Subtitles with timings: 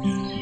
[0.00, 0.41] 嗯。